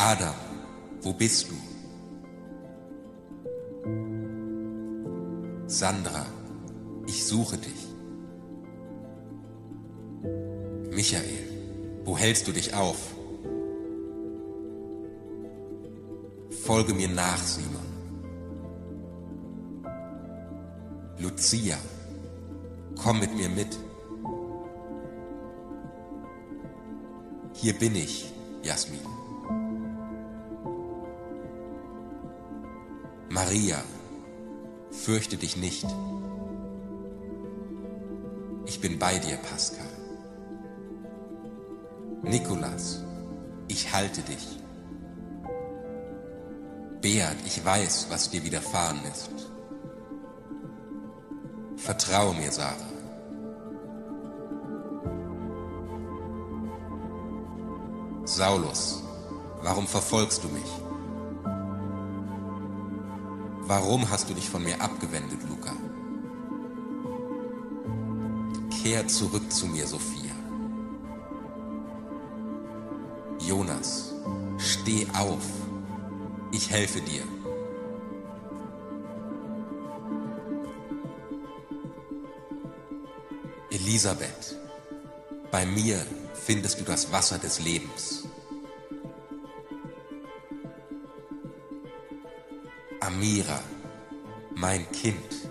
[0.00, 0.34] Adam,
[1.02, 1.56] wo bist du?
[5.66, 6.24] Sandra,
[7.08, 7.88] ich suche dich.
[10.94, 11.48] Michael,
[12.04, 13.12] wo hältst du dich auf?
[16.64, 17.88] Folge mir nach, Simon.
[21.18, 21.76] Lucia,
[23.02, 23.76] komm mit mir mit.
[27.54, 29.17] Hier bin ich, Jasmin.
[33.48, 33.82] Maria,
[34.90, 35.86] fürchte dich nicht.
[38.66, 39.86] Ich bin bei dir, Pascal.
[42.20, 43.02] Nikolas,
[43.68, 44.46] ich halte dich.
[47.00, 49.30] Beat, ich weiß, was dir widerfahren ist.
[51.76, 52.76] Vertraue mir, Sarah.
[58.26, 59.02] Saulus,
[59.62, 60.87] warum verfolgst du mich?
[63.68, 65.74] Warum hast du dich von mir abgewendet, Luca?
[68.70, 70.32] Kehr zurück zu mir, Sophia.
[73.40, 74.14] Jonas,
[74.56, 75.44] steh auf.
[76.50, 77.24] Ich helfe dir.
[83.70, 84.56] Elisabeth,
[85.50, 88.27] bei mir findest du das Wasser des Lebens.
[93.18, 93.58] Amira,
[94.54, 95.50] mein Kind.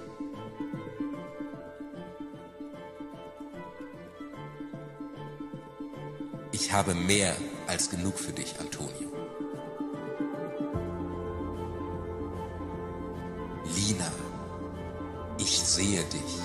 [6.53, 7.35] Ich habe mehr
[7.67, 9.11] als genug für dich, Antonio.
[13.75, 14.11] Lina,
[15.37, 16.39] ich sehe dich.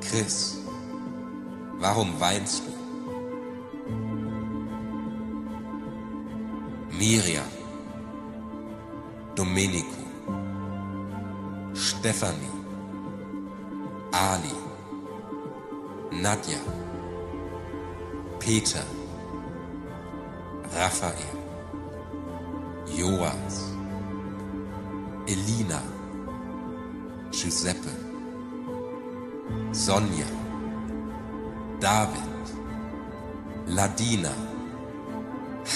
[0.00, 0.56] Chris,
[1.78, 2.80] warum weinst du?
[6.96, 7.39] Miriam,
[18.50, 18.84] Peter,
[20.74, 21.36] Raphael,
[22.96, 23.56] Joas,
[25.28, 25.80] Elina,
[27.30, 27.92] Giuseppe,
[29.70, 30.26] Sonja,
[31.78, 32.44] David,
[33.68, 34.34] Ladina,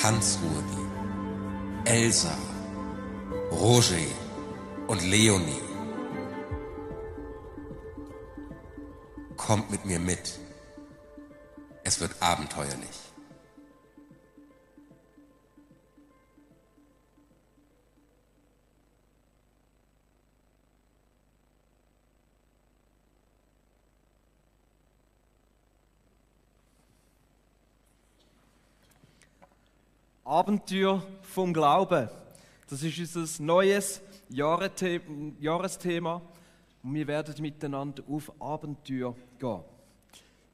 [0.03, 0.85] Hans-Rudi,
[1.85, 2.37] Elsa,
[3.53, 4.09] Roger
[4.89, 5.63] und Leonie.
[9.37, 10.44] Kommt mit mir mit.
[11.95, 12.89] Es wird abenteuerlich.
[30.25, 32.09] Abenteuer vom Glauben.
[32.69, 36.21] Das ist unser neues Jahresthema
[36.83, 39.63] und wir werden miteinander auf Abenteuer gehen.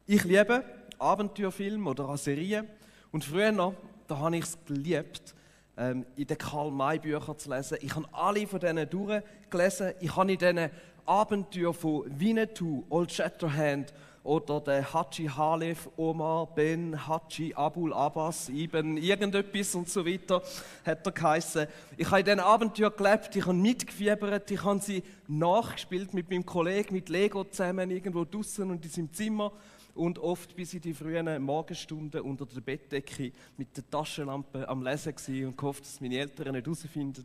[0.06, 2.68] Ich liebe Abenteuerfilme oder auch Serien
[3.12, 3.74] und früher noch,
[4.06, 5.34] da habe ich es geliebt,
[5.76, 7.78] ähm, in den Karl-May-Büchern zu lesen.
[7.80, 9.94] Ich habe alle von denen durchgelesen.
[10.00, 10.70] Ich habe in diesen
[11.06, 18.98] Abenteuer von Winnetou, Old Shatterhand oder der Haji Halef, Omar, Ben, Haji, Abul Abbas, Ibn,
[18.98, 20.42] irgendetwas und so weiter,
[20.84, 21.66] hat er geheißen.
[21.96, 26.44] Ich habe in diesen Abenteuer gelebt, ich habe mitgefiebert, ich habe sie nachgespielt mit meinem
[26.44, 29.52] Kollegen, mit Lego zusammen, irgendwo draußen und in seinem Zimmer
[30.00, 35.14] und oft bis in die frühen Morgenstunden unter der Bettdecke mit der Taschenlampe am Lesen
[35.14, 37.22] gewesen und gehofft, dass meine Eltern nicht herausfinden.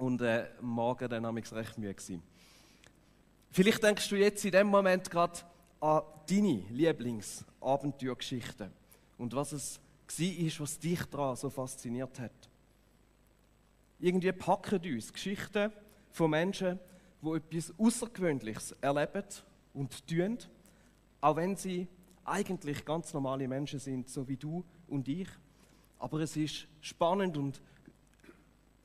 [0.00, 2.20] Und äh, Morgen dann habe ich recht müde gewesen.
[3.52, 5.38] Vielleicht denkst du jetzt in dem Moment gerade
[5.78, 8.72] an deine Lieblingsabenteuergeschichten
[9.16, 9.78] und was es
[10.18, 12.50] war, was dich daran so fasziniert hat.
[14.00, 15.70] Irgendwie packen uns Geschichten
[16.10, 16.80] von Menschen,
[17.22, 19.22] die etwas Außergewöhnliches erleben
[19.74, 20.38] und tun,
[21.26, 21.88] auch wenn sie
[22.24, 25.26] eigentlich ganz normale Menschen sind, so wie du und ich.
[25.98, 27.60] Aber es ist spannend und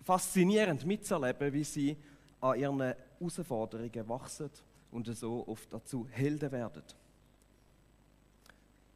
[0.01, 1.95] faszinierend mitzuerleben, wie sie
[2.39, 4.49] an ihren Herausforderungen wachsen
[4.89, 6.81] und so oft dazu Helden werden.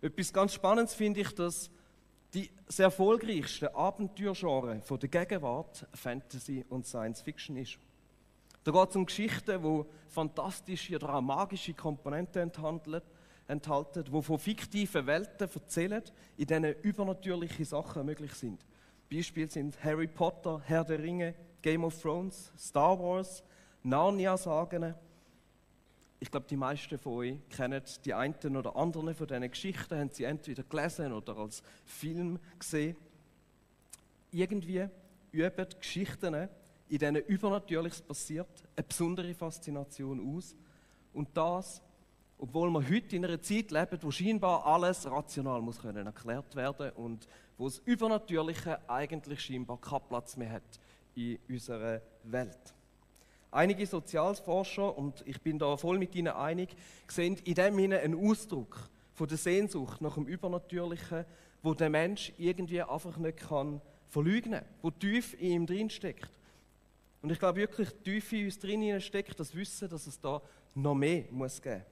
[0.01, 1.69] Etwas ganz Spannendes finde ich, dass
[2.33, 7.77] die sehr erfolgreichsten Abenteuergenre von der Gegenwart Fantasy und Science Fiction ist.
[8.63, 13.01] Da geht es um Geschichten, die fantastische oder auch magische Komponenten enthalten,
[13.47, 16.03] enthalten die von fiktiven Welten erzählen,
[16.37, 18.65] in denen übernatürliche Sachen möglich sind.
[19.11, 23.43] Beispiele sind Harry Potter, Herr der Ringe, Game of Thrones, Star Wars,
[23.83, 24.95] Narnia-Sagen
[26.19, 30.09] ich glaube, die meisten von euch kennen die einen oder anderen von diesen Geschichten, haben
[30.11, 32.95] sie entweder gelesen oder als Film gesehen.
[34.31, 34.87] Irgendwie
[35.31, 36.49] üben Geschichten,
[36.89, 40.55] in denen Übernatürliches passiert, eine besondere Faszination aus.
[41.13, 41.81] Und das,
[42.37, 46.91] obwohl wir heute in einer Zeit leben, wo scheinbar alles rational muss können erklärt werden
[46.91, 47.27] und
[47.57, 50.79] wo das Übernatürliche eigentlich scheinbar keinen Platz mehr hat
[51.15, 52.73] in unserer Welt.
[53.51, 56.75] Einige Sozialforscher, und ich bin da voll mit ihnen einig,
[57.07, 61.23] sehen in dem Sinne einen Ausdruck von der Sehnsucht nach dem Übernatürlichen,
[61.63, 66.31] wo der Mensch irgendwie einfach nicht kann verleugnen kann, wo tief in ihm drin steckt.
[67.21, 70.41] Und ich glaube wirklich, tief in uns drin steckt das Wissen, dass es da
[70.75, 71.83] noch mehr muss geben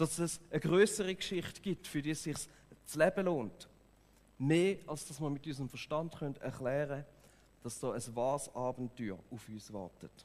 [0.00, 2.34] Dass es eine größere Geschichte gibt, für die es sich
[2.86, 3.68] das Leben lohnt.
[4.38, 7.04] Mehr, als dass wir mit unserem Verstand können erklären können,
[7.62, 10.24] dass da ein wahres Abenteuer auf uns wartet.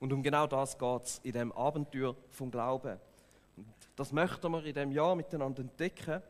[0.00, 2.98] Und um genau das geht es in dem Abenteuer vom Glauben.
[3.58, 3.66] Und
[3.96, 6.22] das möchten wir in dem Jahr miteinander entdecken.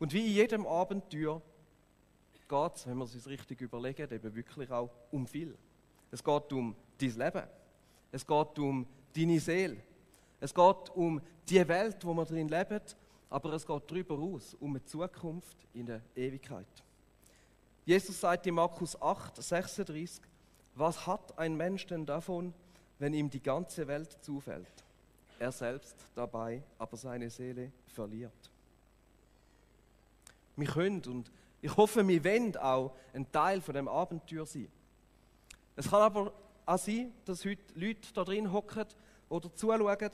[0.00, 1.40] Und wie in jedem Abenteuer
[2.48, 5.56] geht es, wenn wir es uns richtig überlegen, eben wirklich auch um viel.
[6.10, 7.42] Es geht um dein Leben.
[8.10, 8.84] Es geht um
[9.14, 9.76] deine Seele.
[10.40, 12.80] Es geht um die Welt, wo wir drin leben,
[13.30, 16.66] aber es geht darüber aus, um eine Zukunft in der Ewigkeit.
[17.84, 20.22] Jesus sagt in Markus 8, 36,
[20.74, 22.52] was hat ein Mensch denn davon,
[22.98, 24.84] wenn ihm die ganze Welt zufällt,
[25.38, 28.50] er selbst dabei aber seine Seele verliert.
[30.56, 31.30] Wir können und
[31.60, 34.68] ich hoffe, wir wollen auch ein Teil von dem Abenteuer sein.
[35.74, 36.32] Es kann aber
[36.64, 38.86] auch sein, dass heute Leute da drin hocken
[39.28, 40.10] oder zuschauen,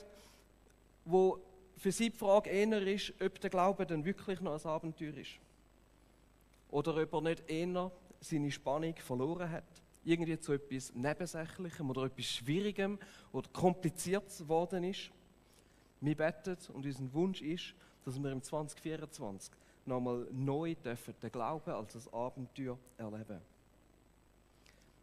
[1.05, 1.39] wo
[1.77, 5.31] für sie die Frage eher ist, ob der Glaube denn wirklich noch ein Abenteuer ist.
[6.69, 9.65] Oder ob er nicht eher seine Spannung verloren hat
[10.05, 12.99] irgendwie zu etwas Nebensächlichem oder etwas Schwierigem
[13.31, 15.11] oder kompliziert geworden ist.
[16.01, 17.73] Wir beten und unser Wunsch ist,
[18.03, 19.53] dass wir im 2024
[19.85, 23.39] nochmal neu dürfen den Glauben als ein Abenteuer erleben.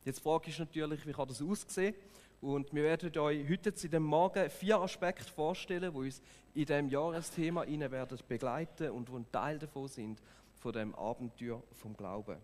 [0.02, 1.94] Jetzt Frage ist natürlich, wie kann das aussehen?
[2.40, 6.22] Und wir werden euch heute zu dem Morgen vier Aspekte vorstellen, die uns
[6.54, 10.18] in diesem Jahresthema werden begleiten und die ein Teil davon sind,
[10.54, 12.38] von dem Abenteuer vom Glauben.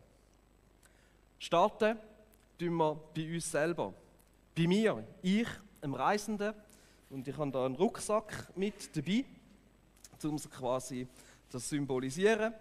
[1.39, 1.97] Starten
[2.59, 3.95] tun wir bei uns selber.
[4.55, 5.49] Bei mir, ich,
[5.81, 6.53] einem Reisenden,
[7.09, 9.25] und ich habe da einen Rucksack mit dabei,
[10.25, 11.07] um quasi
[11.51, 12.53] das symbolisieren.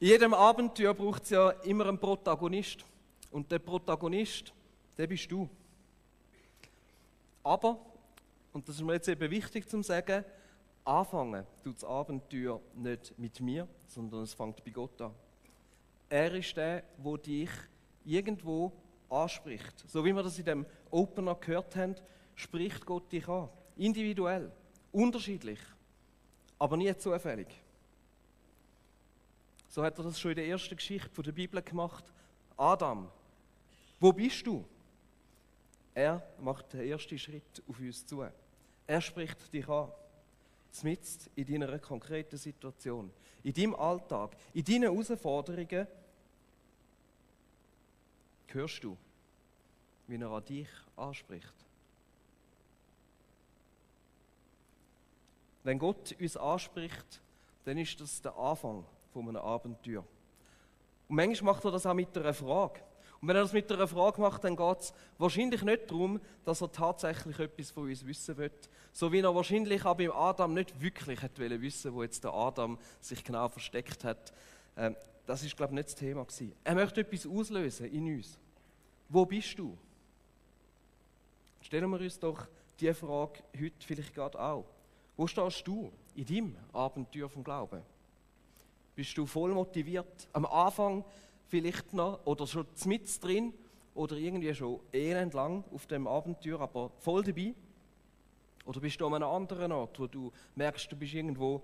[0.00, 2.84] In jedem Abenteuer braucht es ja immer einen Protagonist.
[3.32, 4.52] Und der Protagonist,
[4.96, 5.48] der bist du.
[7.42, 7.78] Aber,
[8.52, 10.24] und das ist mir jetzt eben wichtig zu sagen,
[10.84, 15.12] anfangen tut das Abenteuer nicht mit mir, sondern es fängt bei Gott an.
[16.08, 17.50] Er ist der, wo dich
[18.04, 18.72] irgendwo
[19.10, 19.84] anspricht.
[19.88, 21.96] So wie wir das in dem Opener gehört haben,
[22.36, 23.48] spricht Gott dich an.
[23.76, 24.52] Individuell,
[24.92, 25.58] unterschiedlich,
[26.56, 27.48] aber nie zufällig.
[29.68, 32.04] So hat er das schon in der ersten Geschichte der Bibel gemacht.
[32.56, 33.10] Adam,
[34.00, 34.64] wo bist du?
[35.94, 38.24] Er macht den ersten Schritt auf uns zu.
[38.86, 39.90] Er spricht dich an.
[40.70, 43.10] Zmitzt in deiner konkreten Situation,
[43.42, 45.86] in deinem Alltag, in deinen Herausforderungen
[48.50, 48.96] Hörst du,
[50.06, 51.52] wie er an dich anspricht?
[55.64, 57.20] Wenn Gott uns anspricht,
[57.64, 60.04] dann ist das der Anfang von einem Abenteuer.
[61.08, 62.80] Und manchmal macht er das auch mit einer Frage.
[63.20, 66.60] Und wenn er das mit einer Frage macht, dann geht es wahrscheinlich nicht darum, dass
[66.60, 68.52] er tatsächlich etwas von uns wissen will.
[68.92, 72.78] So wie er wahrscheinlich auch beim Adam nicht wirklich hat wissen wo jetzt der Adam
[73.00, 74.32] sich genau versteckt hat.
[74.76, 74.94] Ähm,
[75.26, 76.54] das ist, glaube ich, nicht das Thema gewesen.
[76.62, 78.38] Er möchte etwas auslösen in uns.
[79.08, 79.76] Wo bist du?
[81.60, 82.46] Stellen wir uns doch
[82.78, 84.64] diese Frage heute vielleicht gerade auch.
[85.16, 87.82] Wo stehst du in deinem Abenteuer vom Glauben?
[88.98, 90.26] Bist du voll motiviert?
[90.32, 91.04] Am Anfang
[91.46, 93.54] vielleicht noch oder schon mit drin
[93.94, 97.54] oder irgendwie schon elend lang auf dem Abenteuer, aber voll dabei?
[98.64, 101.62] Oder bist du an einem anderen Ort, wo du merkst, du bist irgendwo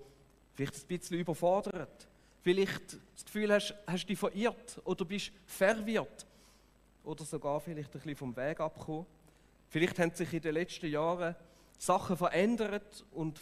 [0.53, 2.07] vielleicht ein bisschen überfordert?
[2.39, 6.25] Vielleicht das Gefühl hast, hast dich verirrt oder bist verwirrt
[7.03, 9.05] oder sogar vielleicht ein bisschen vom Weg abgekommen.
[9.67, 11.35] Vielleicht haben sich in den letzten Jahren
[11.77, 13.41] Sachen verändert und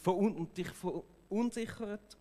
[0.58, 2.18] dich verunsichert.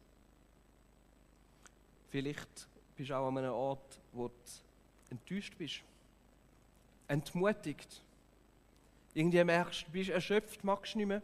[2.12, 4.34] Vielleicht bist du auch an einem Ort, wo du
[5.08, 5.80] enttäuscht bist,
[7.08, 8.02] entmutigt.
[9.14, 11.22] Irgendwie merkst du, bist erschöpft, magst nicht mehr.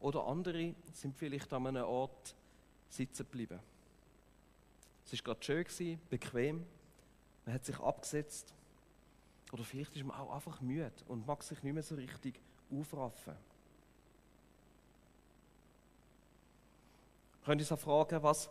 [0.00, 2.36] Oder andere sind vielleicht an einem Ort
[2.88, 3.58] sitzen geblieben.
[5.04, 6.64] Es war gerade schön, bequem,
[7.44, 8.54] man hat sich abgesetzt.
[9.50, 12.38] Oder vielleicht ist man auch einfach müde und mag sich nicht mehr so richtig
[12.70, 13.34] aufraffen.
[17.44, 18.48] Könnt ihr fragen, was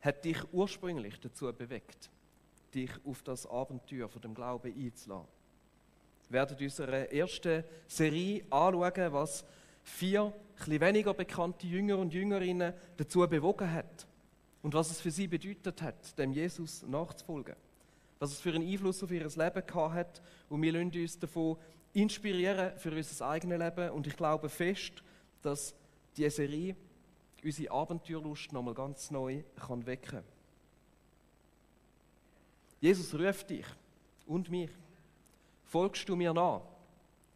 [0.00, 2.10] hat dich ursprünglich dazu bewegt,
[2.74, 5.28] dich auf das Abenteuer von dem Glauben einzulassen?
[6.28, 9.44] Wir werden in unserer ersten Serie anschauen, was
[9.82, 14.06] vier etwas weniger bekannte Jünger und Jüngerinnen dazu bewogen hat
[14.62, 17.56] und was es für sie bedeutet hat, dem Jesus nachzufolgen.
[18.18, 21.56] Was es für einen Einfluss auf ihr Leben gehabt hat und wir lassen uns davon
[21.92, 25.02] inspirieren für unser eigenes Leben und ich glaube fest,
[25.42, 25.74] dass
[26.16, 26.76] diese Serie
[27.44, 30.24] unsere Abenteuerlust nochmal ganz neu kann wecken kann.
[32.80, 33.66] Jesus ruft dich
[34.26, 34.70] und mich.
[35.64, 36.62] Folgst du mir nach?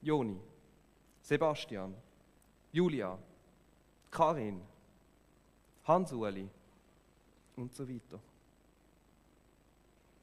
[0.01, 0.39] Joni,
[1.23, 1.95] Sebastian,
[2.73, 3.19] Julia,
[4.11, 4.61] Karin,
[5.85, 6.49] Hans-Uli
[7.57, 8.21] und so weiter.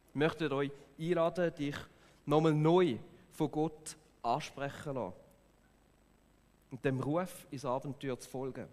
[0.10, 1.78] Ich möchte euch einladen, dich
[2.26, 2.98] nochmal neu
[3.32, 5.14] von Gott ansprechen lassen
[6.72, 8.68] und dem Ruf ins Abenteuer zu folgen.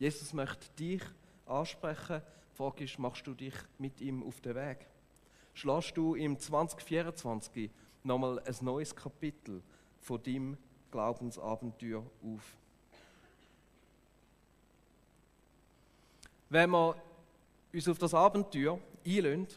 [0.00, 1.02] Jesus möchte dich
[1.44, 2.22] ansprechen.
[2.52, 4.86] Die Frage ist, machst du dich mit ihm auf den Weg?
[5.52, 7.70] Schlägst du im 2024
[8.02, 9.62] nochmal ein neues Kapitel
[9.98, 10.56] von deinem
[10.90, 12.56] Glaubensabenteuer auf?
[16.48, 16.96] Wenn wir
[17.70, 19.48] uns auf das Abenteuer einlösen,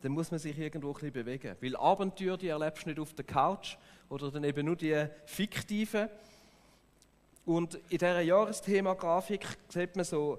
[0.00, 1.56] dann muss man sich irgendwo ein bisschen bewegen.
[1.60, 3.76] Weil Abenteuer, die erlebst du nicht auf der Couch
[4.08, 6.08] oder dann eben nur die fiktiven.
[7.44, 10.38] Und in dieser Jahresthema-Grafik sieht man so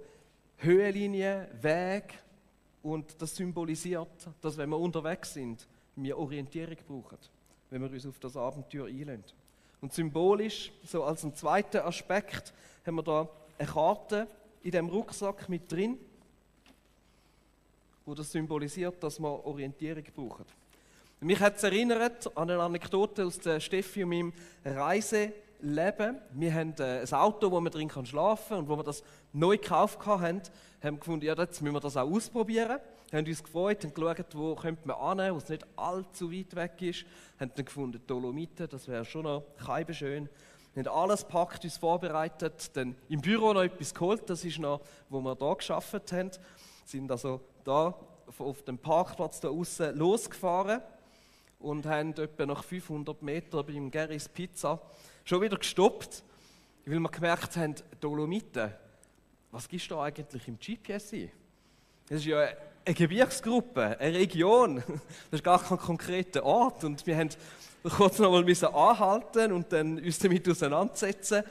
[0.58, 2.14] Höhenlinien, Weg
[2.84, 7.18] und das symbolisiert, dass wenn wir unterwegs sind, wir Orientierung brauchen,
[7.70, 9.24] wenn wir uns auf das Abenteuer einlösen.
[9.82, 12.54] Und symbolisch, so als einen zweiten Aspekt,
[12.86, 13.28] haben wir da
[13.58, 14.28] eine Karte
[14.64, 15.98] in dem Rucksack mit drin,
[18.06, 20.46] wo das symbolisiert, dass wir Orientierung brauchen.
[21.20, 24.34] Mich hat es erinnert an eine Anekdote aus der Steffi und meinem
[25.62, 26.20] Reiseleben.
[26.34, 29.58] Wir haben äh, ein Auto, wo man drin schlafen kann und wo wir das neu
[29.58, 30.42] gekauft haben, haben
[30.82, 32.80] wir gefunden, ja, jetzt müssen wir das auch ausprobieren.
[33.10, 36.56] Wir haben uns gefreut und geschaut, wo könnte man hin, wo es nicht allzu weit
[36.56, 37.04] weg ist.
[37.38, 39.44] Wir haben dann gefunden, Dolomiten, das wäre schon noch
[39.92, 40.30] schön.
[40.74, 44.82] Wir haben alles gepackt, uns vorbereitet, dann im Büro noch etwas geholt, das ist noch,
[45.10, 46.32] wo wir hier geschafft haben.
[46.32, 46.40] Wir
[46.86, 47.94] sind also da
[48.38, 50.82] auf dem Parkplatz da außen losgefahren
[51.60, 54.80] und haben etwa nach 500 Metern beim Gerrys Pizza
[55.24, 56.24] schon wieder gestoppt,
[56.86, 58.72] weil wir gemerkt haben, Dolomiten,
[59.52, 61.32] was gibst du eigentlich im GPS ein?
[62.08, 62.48] Das ist ja
[62.86, 64.78] eine Gebirgsgruppe, eine Region,
[65.32, 67.30] das ist gar kein konkreter Ort und wir haben
[67.84, 71.44] kurz noch mal müssen anhalten und dann uns damit auseinandersetzen,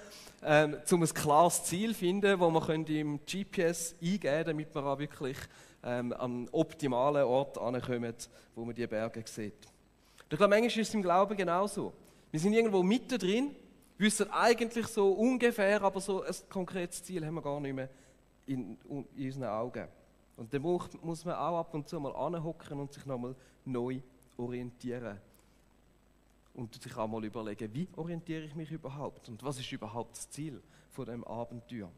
[0.42, 4.84] ähm, um ein klares Ziel zu finden, wo wir im GPS eingeben können, damit wir
[4.84, 5.36] auch wirklich
[5.82, 8.14] ähm, am optimalen Ort ankommen,
[8.54, 9.54] wo man die Berge sieht.
[10.30, 11.92] Ich glaube, manchmal ist es im Glauben genauso.
[12.30, 13.54] Wir sind irgendwo mittendrin,
[13.98, 17.88] wissen eigentlich so ungefähr, aber so ein konkretes Ziel haben wir gar nicht mehr
[18.46, 19.88] in, in unseren Augen.
[20.36, 23.34] Und dann muss man auch ab und zu mal anhocken und sich nochmal
[23.64, 24.00] neu
[24.36, 25.18] orientieren
[26.54, 30.30] und sich auch mal überlegen, wie orientiere ich mich überhaupt und was ist überhaupt das
[30.30, 30.60] Ziel
[30.90, 31.90] von dem Abenteuer.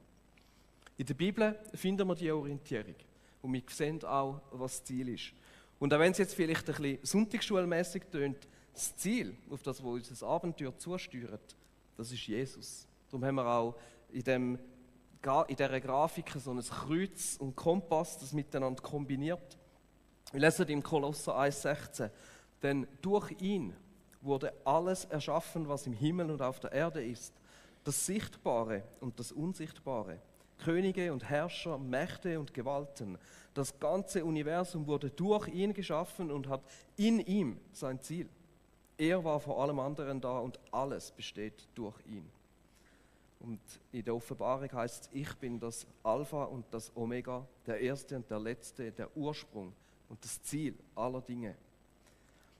[0.98, 2.94] In der Bibel finden wir die Orientierung
[3.42, 5.32] und wir sehen auch, was das Ziel ist.
[5.78, 9.90] Und auch wenn es jetzt vielleicht ein bisschen sonntagsschulmäßig tönt, das Ziel, auf das wir
[9.90, 11.56] unser Abenteuer zusteuert,
[11.96, 12.86] das ist Jesus.
[13.10, 13.74] Darum haben wir auch
[14.10, 14.58] in, dem,
[15.48, 19.58] in dieser Grafik so ein Kreuz und Kompass, das miteinander kombiniert.
[20.32, 22.10] Wir lesen im Kolosser 1,16,
[22.62, 23.74] denn durch ihn
[24.22, 27.34] wurde alles erschaffen, was im Himmel und auf der Erde ist.
[27.84, 30.20] Das Sichtbare und das Unsichtbare.
[30.58, 33.18] Könige und Herrscher, Mächte und Gewalten.
[33.52, 36.62] Das ganze Universum wurde durch ihn geschaffen und hat
[36.96, 38.28] in ihm sein Ziel.
[38.98, 42.28] Er war vor allem anderen da und alles besteht durch ihn.
[43.40, 48.16] Und in der Offenbarung heißt es, ich bin das Alpha und das Omega, der Erste
[48.16, 49.72] und der Letzte, der Ursprung
[50.08, 51.56] und das Ziel aller Dinge.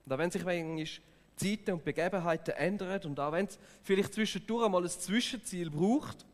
[0.05, 0.87] Und da wenn sich manchmal
[1.37, 6.27] Zeiten und Begebenheiten ändern und auch wenn es vielleicht zwischendurch mal ein Zwischenziel braucht,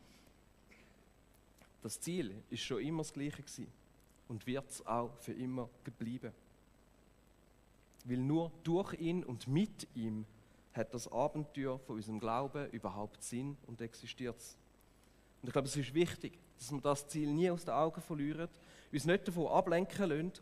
[1.83, 3.67] das Ziel ist schon immer das gleiche gewesen
[4.29, 6.33] und wird es auch für immer geblieben.
[8.05, 10.25] Weil nur durch ihn und mit ihm
[10.73, 14.37] hat das Abenteuer von unserem Glauben überhaupt Sinn und existiert.
[15.43, 18.49] Und ich glaube, es ist wichtig, dass wir das Ziel nie aus den Augen verlieren,
[18.93, 20.33] uns nicht davon ablenken lassen,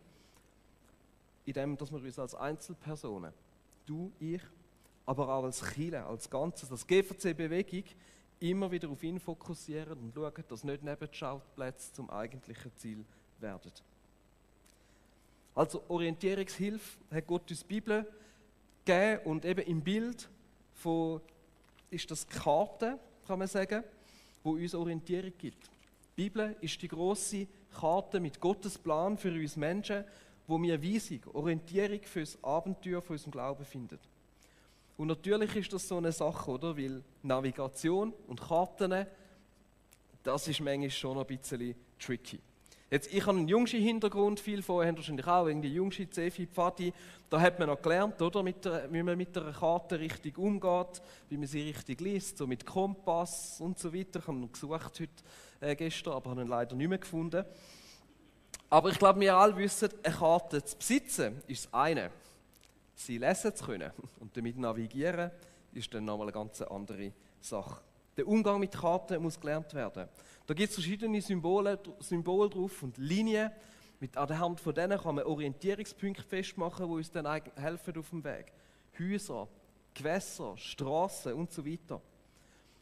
[1.44, 3.32] indem dass wir uns als Einzelpersonen
[3.86, 4.42] du, ich,
[5.06, 7.84] aber auch als Chile, als Ganzes, als GVC-Bewegung
[8.40, 13.04] immer wieder auf ihn fokussieren und schauen, dass nicht Nebenschauplätze zum eigentlichen Ziel
[13.38, 13.72] werden.
[15.56, 18.06] Also Orientierungshilfe hat Gott uns die Bibel
[18.84, 20.28] gegeben und eben im Bild
[20.74, 21.22] von,
[21.90, 23.82] ist das Karte, kann man sagen,
[24.44, 25.64] wo uns Orientierung gibt.
[25.64, 30.04] Die Bibel ist die große Karte mit Gottes Plan für uns Menschen,
[30.46, 33.98] wo wir Weisung, Orientierung für das Abenteuer von unserem Glauben finden.
[34.98, 36.76] Und natürlich ist das so eine Sache, oder?
[36.76, 39.06] Weil Navigation und Karten,
[40.22, 42.40] das ist manchmal schon ein bisschen tricky.
[42.88, 46.92] Jetzt, ich habe einen jüngsten Hintergrund, viel vorher haben wahrscheinlich auch, irgendwie jüngste Zefi, Pfadi.
[47.28, 51.02] Da hat man noch gelernt, oder, mit der, wie man mit einer Karte richtig umgeht,
[51.28, 54.20] wie man sie richtig liest, so mit Kompass und so weiter.
[54.20, 55.08] Ich habe ihn gesucht heute,
[55.60, 57.44] äh, gestern, aber habe ihn leider nicht mehr gefunden.
[58.70, 62.12] Aber ich glaube, wir alle wissen, eine Karte zu besitzen ist das eine.
[62.94, 63.90] Sie lesen zu können
[64.20, 65.32] und damit navigieren
[65.72, 67.80] ist dann nochmal eine ganz andere Sache.
[68.16, 70.08] Der Umgang mit Karten muss gelernt werden.
[70.46, 73.50] Da gibt es verschiedene Symbole, Symbole drauf und Linien.
[73.98, 78.10] Mit, an der Hand von denen kann man Orientierungspunkte festmachen, die uns dann helfen auf
[78.10, 78.52] dem Weg.
[78.98, 79.48] Häuser,
[79.94, 82.00] Gewässer, Straßen und so weiter.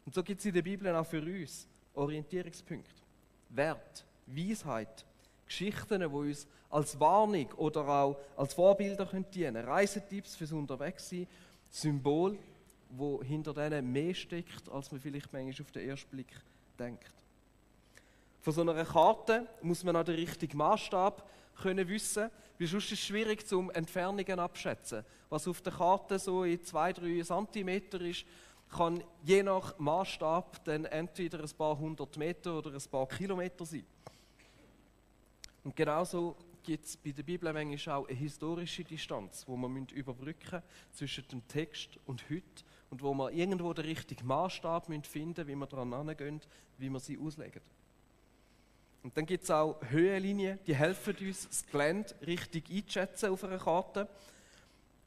[0.04, 2.90] Und so gibt es in der Bibel auch für uns Orientierungspunkte.
[3.50, 5.04] Wert, Weisheit,
[5.46, 9.64] Geschichten, die uns als Warnung oder auch als Vorbilder dienen können.
[9.64, 11.26] Reisetipps fürs Unterwegssein,
[11.70, 12.36] Symbol,
[12.96, 16.40] wo hinter denen mehr steckt, als man vielleicht manchmal auf den ersten Blick
[16.78, 17.12] denkt.
[18.40, 22.92] Von so einer Karte muss man auch den richtigen Maßstab können wissen, weil sonst ist
[22.92, 25.04] es schwierig zum Entfernungen abschätzen.
[25.30, 28.26] Was auf der Karte so in 2-3 cm ist,
[28.70, 33.86] kann je nach Maßstab dann entweder ein paar hundert Meter oder ein paar Kilometer sein.
[35.62, 40.50] Und genauso gibt es bei der Bibel manchmal auch eine historische Distanz, wo man überbrücken
[40.50, 45.48] müssen zwischen dem Text und heute und wo wir irgendwo den richtigen Maßstab finden müssen,
[45.48, 46.40] wie wir daran herangehen,
[46.78, 47.60] wie wir sie auslegen.
[49.02, 53.58] Und dann gibt es auch Höhenlinien, die helfen uns, das Gelände richtig einzuschätzen auf einer
[53.58, 54.08] Karte.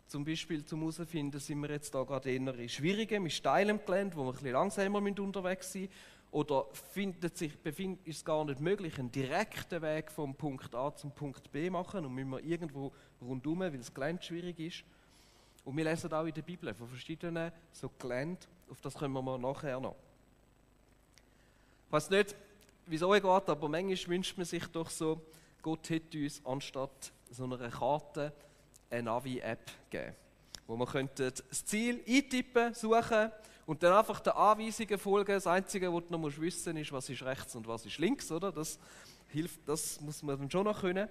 [0.06, 4.24] Zum Beispiel zum herausfinden, sind wir jetzt da gerade eher in schwierigem, steilem Gelände, wo
[4.24, 5.90] wir ein bisschen langsamer unterwegs sind
[6.31, 10.94] oder findet sich, befindet, ist es gar nicht möglich, einen direkten Weg vom Punkt A
[10.94, 14.83] zum Punkt B machen und müssen wir irgendwo rundherum, weil das Gelände schwierig ist.
[15.68, 19.38] Und wir lesen auch in der Bibel von verschiedenen so Gelände, auf das kommen wir
[19.38, 19.98] nachher noch.
[21.86, 22.38] Ich weiß nicht,
[22.86, 25.22] wie es euch geht, aber manchmal wünscht man sich doch so,
[25.62, 28.32] Gott hätte uns anstatt so einer Karte
[28.90, 30.16] eine Navi-App gegeben,
[30.68, 33.30] wo wir das Ziel eintippen, suchen
[33.66, 35.34] und dann einfach den Anweisungen folgen.
[35.34, 38.32] Das Einzige, was du noch wissen musst, ist, was ist rechts und was ist links.
[38.32, 38.53] Oder?
[38.53, 38.80] Das
[39.27, 41.10] hilft, das muss man dann schon noch können.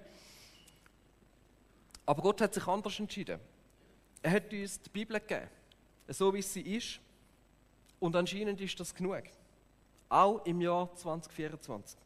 [2.07, 3.39] Aber Gott hat sich anders entschieden.
[4.27, 5.47] Er hat uns die Bibel gegeben,
[6.09, 6.99] so wie sie ist.
[7.97, 9.23] Und anscheinend ist das genug.
[10.09, 11.97] Auch im Jahr 2024.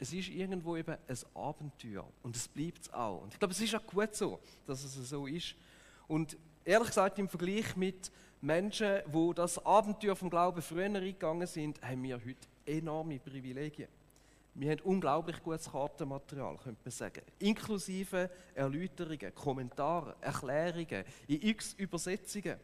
[0.00, 3.22] Es ist irgendwo eben ein Abenteuer und es bleibt es auch.
[3.22, 5.54] Und ich glaube, es ist auch gut so, dass es so ist.
[6.08, 11.80] Und ehrlich gesagt, im Vergleich mit Menschen, die das Abenteuer vom Glauben früher eingegangen sind,
[11.80, 13.86] haben wir heute enorme Privilegien.
[14.54, 17.22] Wir haben unglaublich gutes Kartenmaterial, könnte man sagen.
[17.38, 22.58] Inklusive Erläuterungen, Kommentare, Erklärungen, in x Übersetzungen.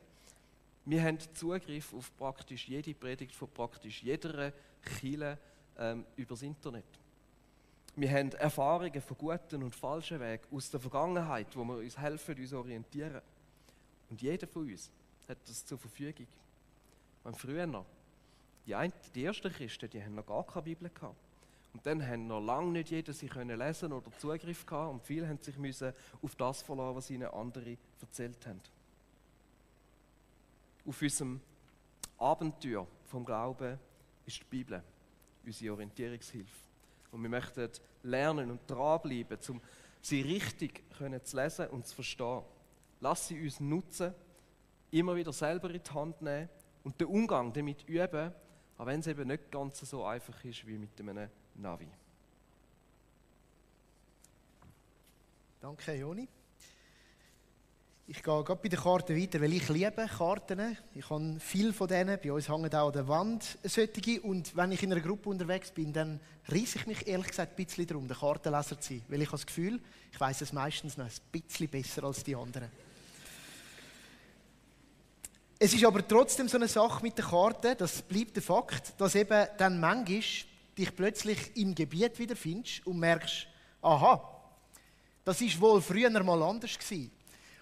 [0.84, 5.38] Wir haben Zugriff auf praktisch jede Predigt von praktisch jeder Kirche
[5.78, 6.84] ähm, übers Internet.
[7.96, 12.38] Wir haben Erfahrungen von guten und falschen Wegen aus der Vergangenheit, wo wir uns helfen,
[12.38, 13.20] uns orientieren.
[14.10, 14.90] Und jeder von uns
[15.26, 16.26] hat das zur Verfügung.
[17.24, 17.86] Und früher noch,
[18.66, 21.16] die, ein, die ersten Christen, die haben noch gar keine Bibel gehabt.
[21.78, 25.28] Und dann haben noch lange nicht jeder sie können lesen oder Zugriff gehabt und viele
[25.28, 28.60] haben sich müssen auf das verlassen, was ihnen andere erzählt haben.
[30.84, 31.40] Auf unserem
[32.18, 33.78] Abenteuer vom Glauben
[34.26, 34.82] ist die Bibel
[35.46, 36.50] unsere Orientierungshilfe.
[37.12, 37.70] Und wir möchten
[38.02, 39.60] lernen und dranbleiben, um
[40.02, 42.42] sie richtig können zu lesen und zu verstehen.
[42.98, 44.12] Lass sie uns nutzen
[44.90, 46.48] immer wieder selber in die Hand nehmen
[46.82, 48.32] und den Umgang damit üben,
[48.78, 51.88] auch wenn es eben nicht ganz so einfach ist wie mit einem Navi.
[55.60, 56.28] Danke, Joni.
[58.06, 60.78] Ich gehe gerade bei den Karten weiter, weil ich liebe Karten.
[60.94, 62.18] Ich habe viele von denen.
[62.22, 64.22] Bei uns hängen auch an der Wand solche.
[64.22, 67.56] Und wenn ich in einer Gruppe unterwegs bin, dann reiße ich mich ehrlich gesagt ein
[67.56, 69.02] bisschen darum, der Kartenleser zu sein.
[69.08, 72.36] Weil ich habe das Gefühl, ich weiß es meistens noch ein bisschen besser als die
[72.36, 72.70] anderen.
[75.58, 79.16] Es ist aber trotzdem so eine Sache mit der Karte, das bleibt der Fakt, dass
[79.16, 80.22] eben dann manchmal
[80.78, 83.48] dich plötzlich im Gebiet wiederfindest und merkst,
[83.82, 84.38] aha,
[85.24, 87.10] das ist wohl früher mal anders gewesen.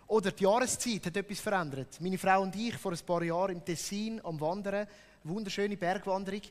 [0.06, 2.00] Oder die Jahreszeit hat etwas verändert.
[2.00, 4.86] Meine Frau und ich vor ein paar Jahren im Tessin am Wandern,
[5.24, 6.42] wunderschöne Bergwanderung.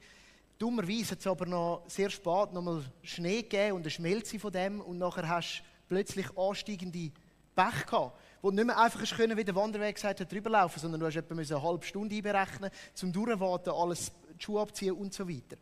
[0.57, 4.51] Dummerweise hat es aber noch sehr spät noch mal Schnee gegeben und eine Schmelze von
[4.51, 7.11] dem und nachher hast du plötzlich ansteigende
[7.55, 10.99] Pech gehabt, wo du nicht mehr einfach können, wie der Wanderweg gesagt hat, drüberlaufen, sondern
[10.99, 15.27] du hast etwa eine halbe Stunde einberechnen, zum Durchwarten, alles die Schuhe abziehen und so
[15.27, 15.55] weiter.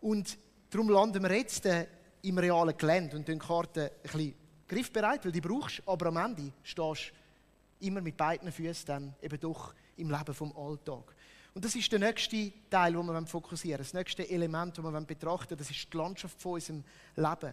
[0.00, 0.38] Und
[0.70, 1.86] darum landen wir jetzt äh,
[2.22, 4.34] im realen Gelände und die Karte ein bisschen
[4.66, 7.12] griffbereit, weil die brauchst, aber am Ende stehst
[7.80, 11.14] du immer mit beiden Füßen dann eben doch im Leben vom Alltag.
[11.54, 15.56] Und das ist der nächste Teil, wo wir fokussieren Das nächste Element, das wir betrachten
[15.56, 16.84] das ist die Landschaft von unserem
[17.16, 17.52] Leben.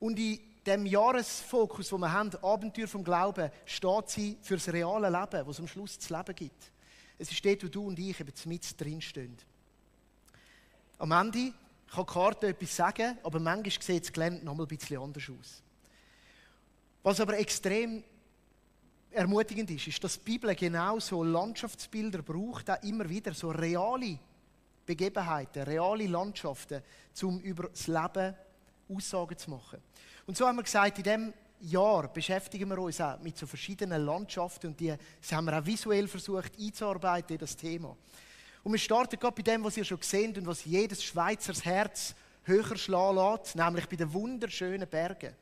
[0.00, 5.10] Und in dem Jahresfokus, den wir haben, Abenteuer vom Glauben, steht sie für das reale
[5.10, 6.72] Leben, was am Schluss das Leben gibt.
[7.18, 9.36] Es ist dort, wo du und ich eben mit drinstehen.
[11.02, 11.52] Am Ende
[11.92, 15.60] kann die Karte etwas sagen, aber manchmal sieht das Gelände noch ein bisschen anders aus.
[17.02, 18.04] Was aber extrem
[19.10, 24.16] ermutigend ist, ist, dass die Bibel genau so Landschaftsbilder braucht, auch immer wieder so reale
[24.86, 26.80] Begebenheiten, reale Landschaften,
[27.20, 28.36] um über das Leben
[28.88, 29.80] Aussagen zu machen.
[30.24, 34.06] Und so haben wir gesagt, in diesem Jahr beschäftigen wir uns auch mit so verschiedenen
[34.06, 34.94] Landschaften und die
[35.32, 37.96] haben wir auch visuell versucht einzuarbeiten in das Thema.
[38.64, 42.14] Und wir starten gerade bei dem, was ihr schon gesehen und was jedes Schweizers Herz
[42.44, 45.34] höher schlagen lässt, nämlich bei den wunderschönen Bergen.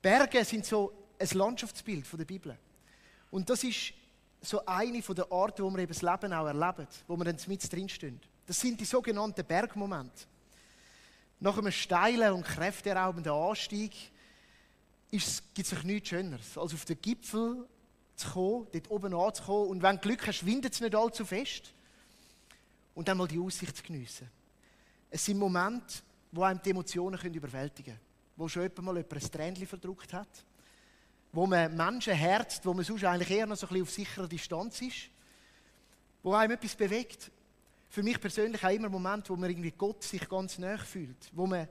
[0.00, 2.58] Berge sind so ein Landschaftsbild der Bibel.
[3.30, 3.92] Und das ist
[4.40, 7.72] so eine der Arten, wo wir eben das Leben auch erleben, wo wir dann mit
[7.72, 8.20] drinstehen.
[8.46, 10.24] Das sind die sogenannten Bergmomente.
[11.38, 13.92] Nach einem steilen und kräfteraubenden Anstieg
[15.10, 15.22] gibt
[15.72, 17.68] es nichts Schöneres, als auf den Gipfel
[18.16, 21.72] zu kommen, dort oben anzukommen und wenn Glück hast, windet es nicht allzu fest
[22.94, 24.30] und dann mal die Aussicht zu geniessen.
[25.10, 29.30] Es sind Momente, wo einem die Emotionen überwältigen können, wo schon jemand mal jemand ein
[29.30, 30.44] Tränchen verdruckt hat
[31.32, 34.28] wo man Menschen herzt, wo man sonst eigentlich eher noch so ein bisschen auf sicherer
[34.28, 35.08] Distanz ist,
[36.22, 37.30] wo einem etwas bewegt.
[37.88, 41.30] Für mich persönlich auch immer ein Moment, wo man irgendwie Gott sich ganz nahe fühlt,
[41.32, 41.66] wo man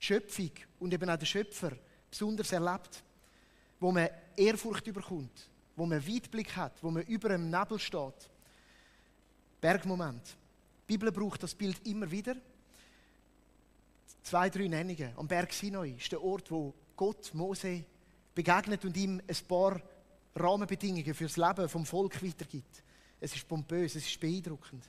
[0.00, 1.72] die Schöpfung und eben auch den Schöpfer
[2.10, 3.02] besonders erlebt,
[3.78, 8.30] wo man Ehrfurcht überkommt, wo man Weitblick hat, wo man über dem Nebel steht.
[9.60, 10.36] Bergmoment.
[10.86, 12.36] Die Bibel braucht das Bild immer wieder.
[14.22, 15.12] Zwei, drei Nennungen.
[15.16, 17.84] Am Berg Sinai ist der Ort, wo Gott Mose
[18.34, 19.80] begegnet und ihm ein paar
[20.36, 22.82] Rahmenbedingungen fürs Leben vom Volk weitergibt.
[23.20, 24.84] Es ist pompös, es ist beeindruckend.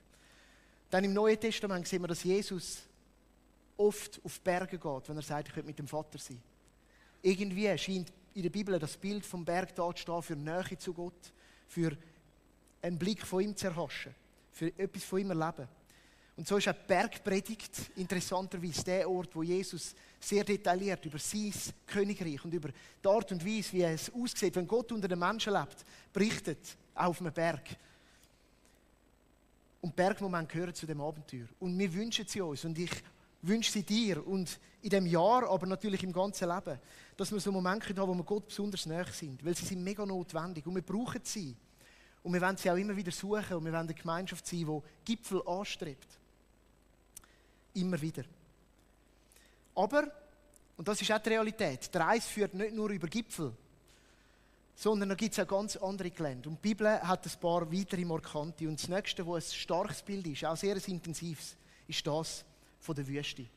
[0.90, 2.82] Dann im Neuen Testament sehen wir, dass Jesus
[3.78, 6.42] oft auf Berge geht, wenn er sagt, ich will mit dem Vater sein.
[7.22, 10.94] Irgendwie scheint in der Bibel das Bild vom Berg da zu stehen für Nähe zu
[10.94, 11.34] Gott,
[11.68, 11.98] für
[12.82, 14.14] einen Blick von ihm zu erhaschen,
[14.52, 15.68] für etwas von ihm erleben.
[16.38, 21.54] Und so ist auch Bergpredigt interessanterweise der Ort, wo Jesus sehr detailliert über sein
[21.88, 25.54] Königreich und über die Art und Weise, wie es aussieht, wenn Gott unter den Menschen
[25.54, 27.78] lebt, berichtet auf einem Berg.
[29.80, 31.48] Und Bergmomente gehören zu dem Abenteuer.
[31.60, 32.92] Und wir wünschen sie uns und ich
[33.42, 36.80] wünsche sie dir und in dem Jahr, aber natürlich im ganzen Leben,
[37.16, 40.06] dass wir so Momente haben, wo wir Gott besonders nahe sind, weil sie sind mega
[40.06, 41.56] notwendig und wir brauchen sie.
[42.24, 44.82] Und wir wollen sie auch immer wieder suchen und wir wollen eine Gemeinschaft sein, die
[45.06, 46.08] Gipfel anstrebt.
[47.76, 48.24] Immer wieder.
[49.76, 50.12] Aber,
[50.78, 53.54] und das ist auch die Realität, die Reise führt nicht nur über Gipfel,
[54.76, 56.50] sondern da gibt es auch ganz andere Gelände.
[56.50, 58.68] Und die Bibel hat ein paar weitere Markante.
[58.68, 61.56] Und das nächste, wo ein starkes Bild ist, auch sehr intensives,
[61.88, 62.44] ist das
[62.80, 63.44] von der Wüste.
[63.44, 63.50] Die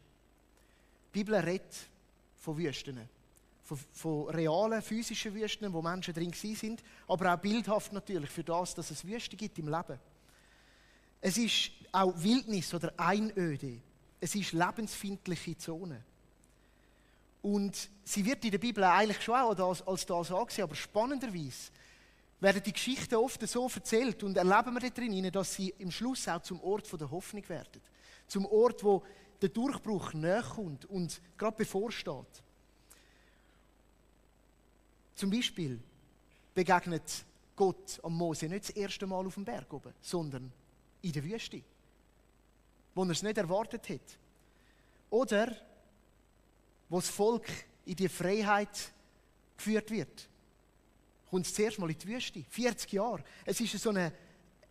[1.13, 1.75] Bibel redet
[2.39, 3.09] von Wüsten.
[3.65, 8.75] Von, von, realen, physischen Wüsten, wo Menschen drin sind, aber auch bildhaft natürlich für das,
[8.75, 9.99] dass es Wüste gibt im Leben.
[11.21, 13.81] Es ist auch Wildnis oder Einöde.
[14.21, 16.05] Es ist lebensfindliche Zone.
[17.43, 21.71] Und sie wird in der Bibel eigentlich schon auch als, als das angesehen, aber spannenderweise
[22.41, 26.29] werden die Geschichten oft so erzählt und erleben wir da drin, dass sie im Schluss
[26.29, 27.81] auch zum Ort der Hoffnung werden.
[28.27, 29.05] Zum Ort, wo
[29.41, 32.43] der Durchbruch näher kommt und gerade bevorsteht.
[35.15, 35.81] Zum Beispiel
[36.55, 37.25] begegnet
[37.57, 40.53] Gott am Mose nicht das erste Mal auf dem Berg oben, sondern
[41.03, 41.63] in der Wüste
[42.99, 44.19] wo er es nicht erwartet hat.
[45.09, 45.55] Oder
[46.89, 47.47] wo das Volk
[47.85, 48.91] in die Freiheit
[49.57, 50.29] geführt wird.
[51.31, 52.43] Kommt es zuerst mal in die Wüste.
[52.51, 53.23] 40 Jahre.
[53.45, 54.13] Es ist so eine,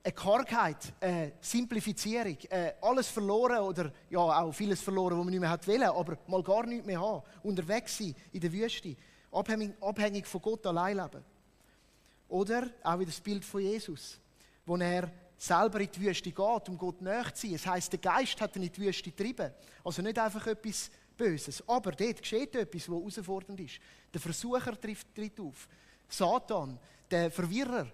[0.04, 2.38] eine Kargheit, eine Simplifizierung.
[2.50, 6.18] Äh, alles verloren oder ja, auch vieles verloren, was man nicht mehr hat wollen, aber
[6.28, 7.24] mal gar nichts mehr haben.
[7.44, 8.98] Unterwegs sein in der Wüste.
[9.32, 11.24] Abhängig, abhängig von Gott allein leben.
[12.28, 14.20] Oder auch wie das Bild von Jesus,
[14.66, 17.54] wo er selber in die Wüste geht, um Gott nachzuziehen.
[17.54, 19.52] Das heisst, der Geist hat ihn in die Wüste getrieben.
[19.84, 21.63] Also nicht einfach etwas Böses.
[21.67, 23.80] Aber dort geschieht etwas, was herausfordernd ist.
[24.13, 25.67] Der Versucher trifft, tritt auf.
[26.10, 27.88] Satan, der Verwirrer.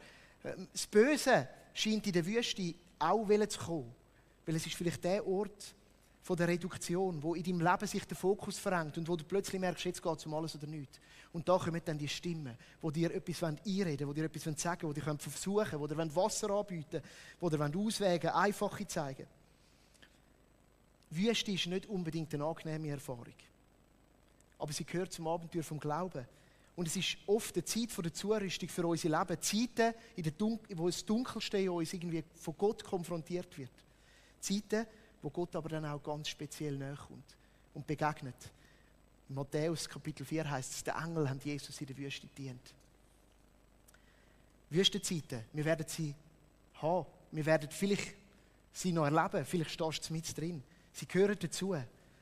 [0.44, 3.96] Ähm, das Böse scheint in der Wüste auch zu kommen.
[4.46, 5.76] Weil es ist vielleicht der Ort,
[6.24, 9.60] von der Reduktion, wo in deinem Leben sich der Fokus verengt und wo du plötzlich
[9.60, 10.98] merkst, jetzt geht es um alles oder nichts.
[11.34, 14.84] Und da kommen dann die Stimmen, wo dir etwas einreden wollen, wo dir etwas sagen
[14.84, 17.02] wollen, wo dir versuchen wo dir Wasser anbieten
[17.42, 19.28] wo dir Auswege, einfache zeigen
[21.10, 23.36] Wüste ist nicht unbedingt eine angenehme Erfahrung.
[24.58, 26.26] Aber sie gehört zum Abenteuer vom Glauben.
[26.76, 29.42] Und es ist oft eine Zeit der Zurüstung für unser Leben.
[29.42, 33.70] Zeiten, in der Dun wo das Dunkelste in uns irgendwie von Gott konfrontiert wird.
[34.40, 34.88] Zeiten,
[35.24, 37.36] wo Gott aber dann auch ganz speziell näher kommt
[37.74, 38.36] und begegnet.
[39.30, 42.74] In Matthäus Kapitel 4 heißt es, der Engel haben Jesus in der Wüste dient.
[44.70, 46.14] Wüstenzeiten, wir werden sie
[46.82, 47.06] haben.
[47.32, 48.14] Wir werden vielleicht
[48.74, 49.46] sie noch erleben.
[49.46, 50.62] Vielleicht stehst du mit drin.
[50.92, 51.76] Sie gehören dazu.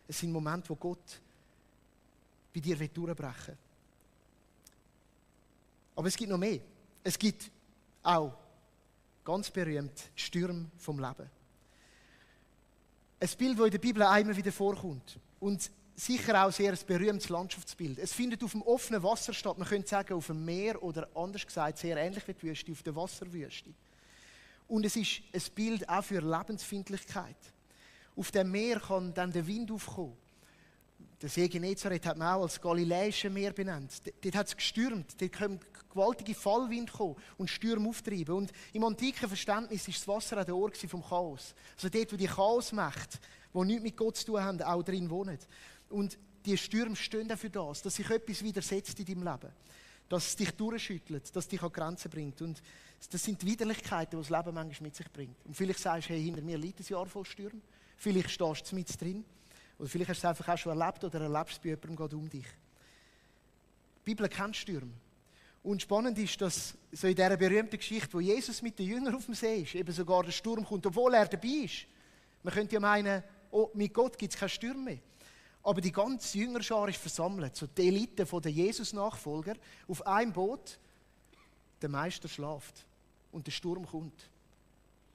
[0.08, 1.20] Es sind Momente, wo Gott
[2.54, 3.58] bei dir durchbrechen will.
[5.96, 6.60] Aber es gibt noch mehr.
[7.04, 7.50] Es gibt
[8.04, 8.34] auch
[9.24, 11.41] ganz berühmt Stürme vom Leben.
[13.22, 15.20] Ein Bild, das in der Bibel einmal wieder vorkommt.
[15.40, 18.00] Und sicher auch sehr ein berühmtes Landschaftsbild.
[18.00, 19.60] Es findet auf dem offenen Wasser statt.
[19.60, 22.82] Man könnte sagen, auf dem Meer oder anders gesagt, sehr ähnlich wie die Wüste, auf
[22.82, 23.70] der Wasserwüste.
[24.68, 27.36] Und es ist ein Bild auch für Lebensfindlichkeit.
[28.16, 30.18] Auf dem Meer kann dann der Wind aufkommen.
[31.22, 34.02] Der See Genezareth hat man auch als Galiläische Meer benannt.
[34.22, 35.60] Dort hat es gestürmt, dort kommen
[35.92, 38.36] gewaltige Fallwind kommen und Stürme auftreiben.
[38.36, 41.54] Und im antiken Verständnis ist das Wasser auch der Ort vom Chaos.
[41.76, 43.20] Also dort, wo die Chaosmächte,
[43.54, 45.38] die nichts mit Gott zu tun haben, auch drin wohnen.
[45.90, 49.54] Und die Stürme stehen dafür das, dass sich etwas widersetzt in deinem Leben.
[50.10, 52.42] Dass es dich durchschüttelt, dass es dich an Grenzen bringt.
[52.42, 52.64] Und
[53.12, 55.36] das sind die Widerlichkeiten, die das Leben manchmal mit sich bringt.
[55.46, 57.62] Und vielleicht sagst du, hey, hinter mir liegt ein Jahr voll Stürme.
[57.96, 59.24] Vielleicht stehst du mit drin.
[59.82, 62.16] Oder vielleicht hast du es einfach auch schon erlebt oder erlebst es bei jemandem gerade
[62.16, 62.46] um dich.
[62.46, 64.92] Die Bibel kennt Stürme.
[65.64, 69.26] Und spannend ist, dass so in dieser berühmten Geschichte, wo Jesus mit den Jüngern auf
[69.26, 71.88] dem See ist, eben sogar der Sturm kommt, obwohl er dabei ist.
[72.44, 75.00] Man könnte ja meinen, oh, mit Gott gibt es keine Stürme mehr.
[75.64, 79.56] Aber die ganze Jüngerschar ist versammelt, so die Elite der Jesus-Nachfolger,
[79.88, 80.78] auf einem Boot.
[81.82, 82.86] Der Meister schlaft
[83.32, 84.30] und der Sturm kommt.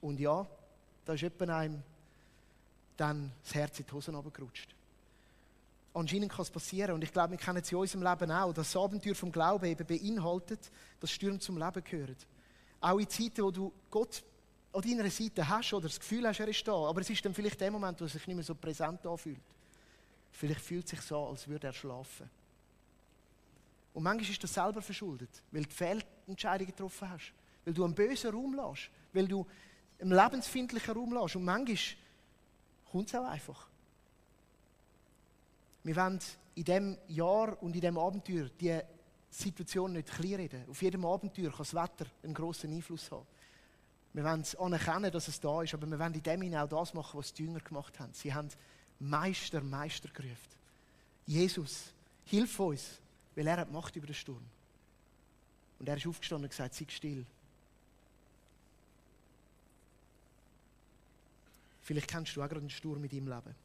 [0.01, 0.45] Und ja,
[1.05, 1.83] da ist jemand einem
[2.97, 4.75] dann das Herz in die Hosen runtergerutscht.
[5.93, 6.95] Anscheinend kann es passieren.
[6.95, 8.53] Und ich glaube, wir kennen es in unserem Leben auch.
[8.53, 12.15] Das Abenteuer vom Glauben eben beinhaltet, dass Stürme zum Leben gehören.
[12.79, 14.23] Auch in Zeiten, wo du Gott
[14.73, 16.73] an deiner Seite hast oder das Gefühl hast, er ist da.
[16.73, 19.41] Aber es ist dann vielleicht der Moment, wo er sich nicht mehr so präsent anfühlt.
[20.31, 22.29] Vielleicht fühlt es sich so, als würde er schlafen.
[23.95, 27.33] Und manchmal ist das selber verschuldet, weil du Fehlentscheidungen getroffen hast.
[27.65, 28.91] Weil du einen bösen Raum lässt.
[29.13, 29.47] Weil du
[29.99, 31.35] einen lebensfindlichen Raum lässt.
[31.35, 31.79] Und manchmal
[32.91, 33.67] kommt es auch einfach.
[35.83, 36.19] Wir wollen
[36.55, 38.79] in diesem Jahr und in diesem Abenteuer die
[39.29, 40.67] Situation nicht kleinreden.
[40.69, 43.25] Auf jedem Abenteuer kann das Wetter einen grossen Einfluss haben.
[44.13, 47.19] Wir wollen anerkennen, dass es da ist, aber wir wollen in dem auch das machen,
[47.19, 48.13] was die Jünger gemacht haben.
[48.13, 48.49] Sie haben
[48.99, 50.57] Meister, Meister gerufen.
[51.25, 51.93] Jesus,
[52.25, 52.99] hilf uns,
[53.35, 54.43] weil er hat Macht über den Sturm.
[55.77, 57.25] Und er ist aufgestanden und gesagt, sei still.
[61.87, 63.55] Vielleicht kennst du auch gerade einen Sturm in deinem Leben.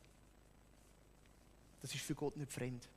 [1.81, 2.89] Das ist für Gott nicht fremd.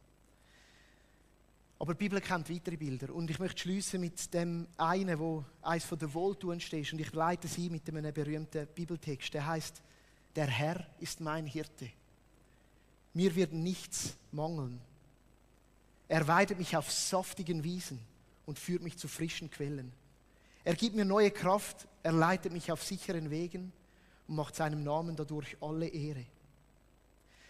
[1.79, 3.11] Aber die Bibel kennt weitere Bilder.
[3.11, 5.43] Und ich möchte schließen mit dem einen, wo
[5.79, 6.93] von der Wohltuendsten ist.
[6.93, 9.33] Und ich leite sie mit einem berühmten Bibeltext.
[9.33, 9.81] Der heißt:
[10.35, 11.89] Der Herr ist mein Hirte.
[13.15, 14.79] Mir wird nichts mangeln.
[16.07, 17.99] Er weidet mich auf saftigen Wiesen
[18.45, 19.91] und führt mich zu frischen Quellen.
[20.63, 21.87] Er gibt mir neue Kraft.
[22.03, 23.73] Er leitet mich auf sicheren Wegen
[24.27, 26.25] und macht seinem Namen dadurch alle Ehre.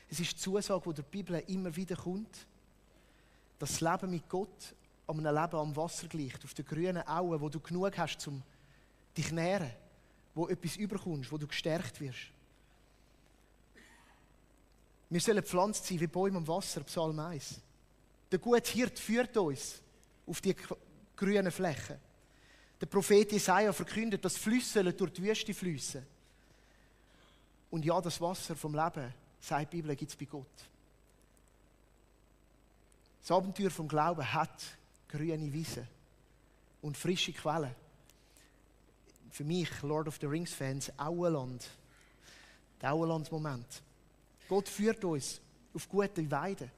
[0.10, 2.48] Es ist die Zusage, die der Bibel immer wieder kommt,
[3.60, 4.76] dass das Leben mit Gott
[5.08, 8.42] an einem Leben am Wasser gleicht, auf den grünen Auen, wo du genug hast, um
[9.16, 9.72] dich zu nähren,
[10.34, 12.32] wo etwas überkommst, wo du gestärkt wirst.
[15.10, 17.62] Wir sollen pflanzt sein wie Bäume am Wasser, Psalm 1.
[18.32, 19.82] Der gute Hirt führt uns
[20.26, 20.56] auf die
[21.16, 21.98] grünen Flächen.
[22.82, 26.06] Der Prophet Jesaja verkündet, dass Flüsse durch die Wüste fließen.
[27.76, 30.46] Und ja, das Wasser vom Leben sagt die Bibel, gibt es bei Gott.
[33.20, 34.64] Das Abenteuer vom Glauben hat
[35.10, 35.86] grüne Wiese
[36.82, 37.76] und frische Quellen.
[39.30, 41.70] Für mich, Lord of the Rings-Fans, Auenland.
[42.82, 43.68] Der Auenland-Moment.
[44.48, 45.42] Gott führt uns
[45.74, 46.72] auf gute Weiden.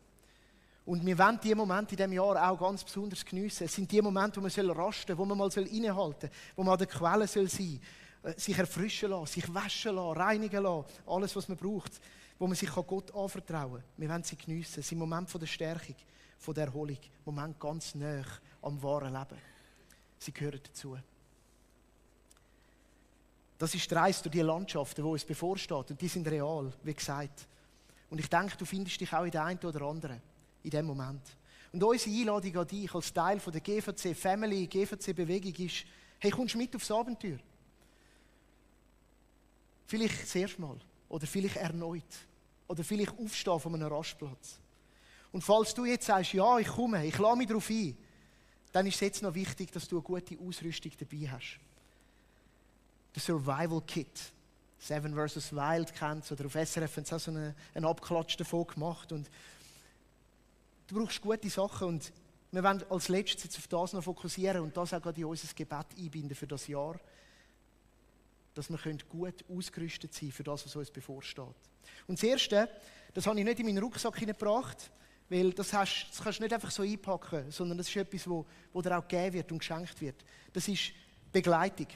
[0.83, 3.65] Und wir wollen diese Momente in diesem Jahr auch ganz besonders geniessen.
[3.65, 6.73] Es sind die Momente, wo man rasten soll, wo man mal innehalten soll, wo man
[6.73, 7.79] an der Quelle sein soll,
[8.35, 12.01] sich erfrischen lassen, sich waschen lassen, reinigen lassen, alles, was man braucht
[12.39, 13.83] wo man sich Gott anvertrauen kann.
[13.97, 14.79] Wir wollen sie geniessen.
[14.79, 15.95] Es sind Momente der Stärkung,
[16.37, 16.97] von der Erholung.
[17.25, 18.23] Momente ganz nah
[18.61, 19.41] am wahren Leben.
[20.19, 20.97] Sie gehören dazu.
[23.57, 25.91] Das ist die Reise durch die Landschaften, wo es bevorsteht.
[25.91, 27.47] Und die sind real, wie gesagt.
[28.09, 30.21] Und ich denke, du findest dich auch in der einen oder anderen
[30.63, 31.23] in dem Moment.
[31.71, 35.85] Und unsere Einladung an dich als Teil von der GVC Family, GVC Bewegung ist,
[36.19, 37.39] hey, kommst du mit aufs Abenteuer?
[39.87, 40.77] Vielleicht das erste Mal
[41.09, 42.03] oder vielleicht erneut
[42.67, 44.59] oder vielleicht aufstehen von einem Rastplatz.
[45.31, 47.97] Und falls du jetzt sagst, ja, ich komme, ich lade mich darauf ein,
[48.71, 51.59] dann ist es jetzt noch wichtig, dass du eine gute Ausrüstung dabei hast.
[53.15, 54.33] Der Survival Kit.
[54.79, 55.53] Seven vs.
[55.53, 59.11] Wild kennt oder auf SRF haben sie auch so einen, einen Abklatsch davon gemacht.
[59.11, 59.29] Und
[60.87, 62.13] du brauchst gute Sachen und
[62.51, 65.51] wir wollen als letztes jetzt auf das noch fokussieren und das auch gerade in unser
[65.53, 66.99] Gebet einbinden für das Jahr,
[68.57, 71.45] dass wir gut ausgerüstet sein für das, was uns bevorsteht.
[72.07, 72.69] Und das Erste,
[73.13, 74.91] das habe ich nicht in meinen Rucksack hineingebracht,
[75.29, 78.45] weil das, hast, das kannst du nicht einfach so einpacken, sondern das ist etwas, wo,
[78.73, 80.23] wo dir auch gegeben wird und geschenkt wird.
[80.53, 80.91] Das ist
[81.31, 81.87] Begleitung.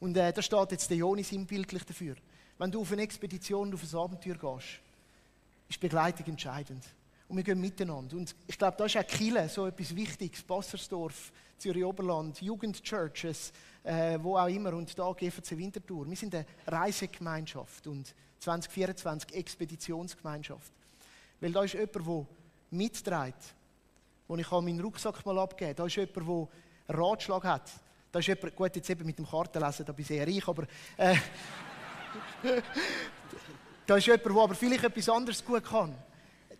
[0.00, 2.16] Und äh, da steht jetzt der Joni sinnbildlich dafür.
[2.58, 4.80] Wenn du auf eine Expedition, auf ein Abenteuer gehst,
[5.68, 6.84] ist Begleitung entscheidend.
[7.26, 8.16] Und wir gehen miteinander.
[8.16, 10.42] Und ich glaube, da ist auch Kille so etwas Wichtiges.
[10.42, 13.52] Bassersdorf, Zürich Oberland, Jugendchurches,
[13.84, 14.72] äh, wo auch immer.
[14.72, 16.08] Und da GVC Winterthur.
[16.08, 20.72] Wir sind eine Reisegemeinschaft und 2024 Expeditionsgemeinschaft.
[21.40, 22.26] Weil da ist jemand, der
[22.70, 23.54] mitträgt,
[24.26, 25.74] wo ich meinen Rucksack mal abgebe.
[25.74, 26.48] Da ist jemand, der einen
[26.88, 27.70] Ratschlag hat.
[28.10, 30.64] Da ist jemand, gut, jetzt eben mit dem Kartenlesen, da bin ich sehr reich, aber
[30.96, 31.16] äh,
[33.86, 35.94] da ist jemand, der aber vielleicht etwas anderes gut kann.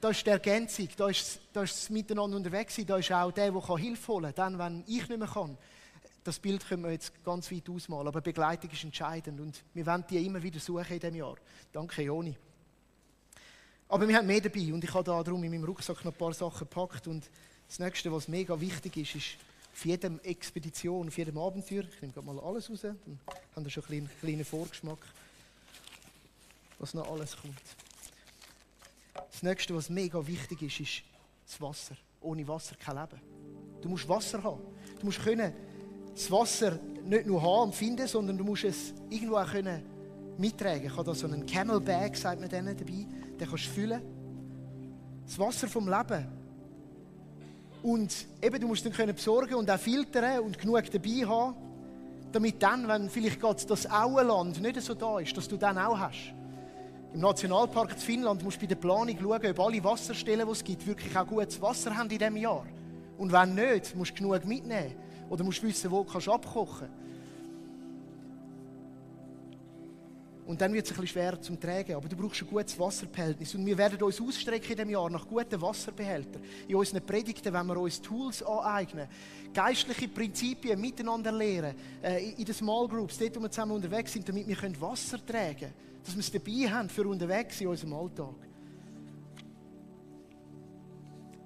[0.00, 3.50] Da ist die Ergänzung, da ist, da ist das Miteinander unterwegs da ist auch der,
[3.50, 5.56] der Hilfe holen kann, dann, wenn ich nicht mehr kann.
[6.24, 10.04] Das Bild können wir jetzt ganz weit ausmalen, aber Begleitung ist entscheidend und wir werden
[10.08, 11.36] die immer wieder suchen in diesem Jahr.
[11.70, 12.34] Danke, Joni.
[13.88, 16.18] Aber wir haben mehr dabei und ich habe da darum in meinem Rucksack noch ein
[16.18, 17.28] paar Sachen gepackt und
[17.68, 19.36] das nächste, was mega wichtig ist, ist
[19.70, 23.20] auf jedem Expedition, auf jedem Abenteuer, ich nehme gerade mal alles raus, dann
[23.54, 24.98] haben wir schon einen kleinen, kleinen Vorgeschmack,
[26.78, 27.60] was noch alles kommt.
[29.30, 31.02] Das nächste, was mega wichtig ist, ist
[31.46, 31.96] das Wasser.
[32.20, 33.20] Ohne Wasser kein Leben.
[33.82, 34.62] Du musst Wasser haben.
[34.98, 35.52] Du musst können
[36.14, 39.82] das Wasser nicht nur haben und finden, sondern du musst es irgendwo auch können
[40.38, 40.86] mittragen.
[40.86, 43.06] Ich habe da so einen Camelbag, sagt man denen dabei
[43.38, 44.00] den kannst du füllen.
[45.26, 46.26] Das Wasser vom Leben.
[47.82, 51.54] Und eben, du musst dann können besorgen und auch filtern und genug dabei haben,
[52.32, 55.98] damit dann, wenn vielleicht gerade das Auenland nicht so da ist, dass du dann auch
[55.98, 56.32] hast.
[57.12, 60.64] Im Nationalpark in Finnland musst du bei der Planung schauen, ob alle Wasserstellen, die es
[60.64, 62.66] gibt, wirklich auch gutes Wasser haben in diesem Jahr.
[63.18, 64.96] Und wenn nicht, musst du genug mitnehmen.
[65.30, 67.04] Oder musst du wissen, wo du abkochen kannst.
[70.46, 71.94] Und dann wird es ein bisschen schwerer zum Tragen.
[71.94, 73.54] Aber du brauchst ein gutes Wasserbehältnis.
[73.54, 76.42] Und wir werden uns ausstrecken in diesem Jahr nach guten Wasserbehältern.
[76.68, 79.08] In unseren Predigten, wenn wir uns Tools aneignen,
[79.54, 84.28] geistliche Prinzipien miteinander lehren, äh, in den Small Groups, dort, wo wir zusammen unterwegs sind,
[84.28, 85.74] damit wir Wasser tragen können.
[86.04, 88.34] Dass wir es dabei haben für unterwegs in unserem Alltag.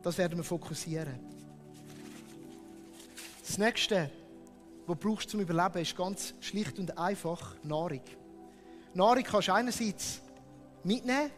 [0.03, 1.38] Das werden wir fokussieren.
[3.49, 4.11] Das nächste,
[4.87, 8.03] was du brauchst zum Überleben, ist ganz schlicht und einfach Nahrung.
[8.93, 10.21] Nahrung kannst du einerseits
[10.85, 11.31] mitnehmen,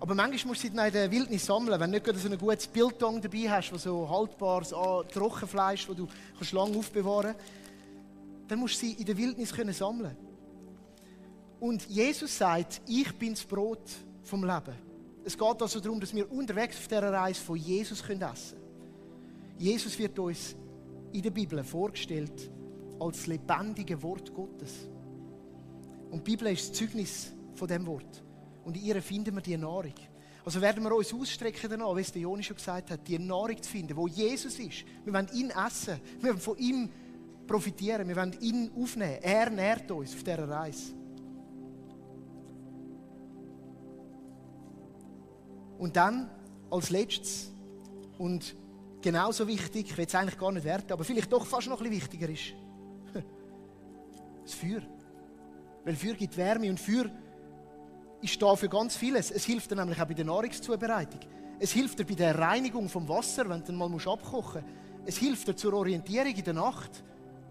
[0.00, 1.78] aber manchmal musst du sie in der Wildnis sammeln.
[1.78, 6.08] Wenn du nicht so ein gutes Biltong dabei hast, das so haltbares Trockenfleisch, das du
[6.38, 10.16] kannst lange aufbewahren kannst, dann musst du sie in der Wildnis können sammeln
[11.60, 13.84] Und Jesus sagt, ich bin das Brot
[14.22, 14.74] vom Leben.
[15.26, 18.32] Es geht also darum, dass wir unterwegs auf dieser Reise von Jesus essen können.
[19.58, 20.56] Jesus wird uns
[21.12, 22.50] in der Bibel vorgestellt
[22.98, 24.88] als lebendige Wort Gottes.
[26.10, 28.22] Und die Bibel ist das Zeugnis von dem Wort.
[28.64, 29.94] Und in ihr finden wir die Nahrung.
[30.44, 33.60] Also werden wir uns ausstrecken danach, wie es der Joni schon gesagt hat, die Nahrung
[33.62, 34.84] zu finden, wo Jesus ist.
[35.04, 36.00] Wir wollen ihn essen.
[36.20, 36.90] Wir wollen von ihm
[37.46, 38.08] profitieren.
[38.08, 39.18] Wir wollen ihn aufnehmen.
[39.22, 40.94] Er nährt uns auf dieser Reise.
[45.78, 46.30] Und dann,
[46.70, 47.52] als letztes,
[48.18, 48.54] und
[49.02, 51.90] genauso wichtig, ich will es eigentlich gar nicht werten, aber vielleicht doch fast noch ein
[51.90, 52.54] bisschen wichtiger ist,
[54.44, 54.82] das Feuer.
[55.84, 57.10] Weil Feuer gibt Wärme und Feuer
[58.20, 59.30] ist da für ganz vieles.
[59.30, 61.20] Es hilft dir nämlich auch bei der Nahrungszubereitung.
[61.58, 65.04] Es hilft dir bei der Reinigung vom Wasser, wenn du mal abkochen musst.
[65.04, 67.02] Es hilft dir zur Orientierung in der Nacht,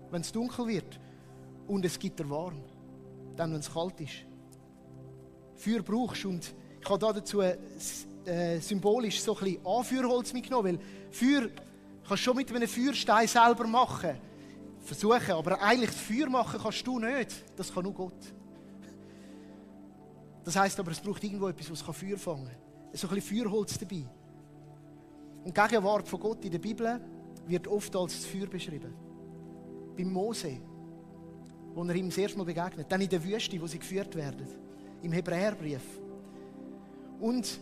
[0.09, 0.99] wenn es dunkel wird.
[1.67, 2.63] Und es gibt dir warm,
[3.35, 4.25] dann wenn es kalt ist.
[5.55, 7.41] Feuer brauchst und ich habe dazu
[8.25, 11.49] äh, symbolisch so ein bisschen Anführholz mitgenommen, weil Feuer
[12.07, 14.17] kannst du schon mit einem Feuerstein selber machen
[14.83, 17.43] versuchen, aber eigentlich Feuer machen kannst du nicht.
[17.55, 18.33] Das kann nur Gott.
[20.43, 22.55] Das heißt aber, es braucht irgendwo etwas, was Feuer fangen kann.
[22.93, 24.05] So ein bisschen Feuerholz dabei.
[25.43, 26.99] Und die Gegenwart von Gott in der Bibel
[27.47, 28.93] wird oft als das Feuer beschrieben.
[29.95, 30.59] Beim Mose,
[31.73, 32.91] wo er ihm das erste Mal begegnet.
[32.91, 34.47] Dann in der Wüste, wo sie geführt werden.
[35.01, 35.81] Im Hebräerbrief.
[37.19, 37.59] Und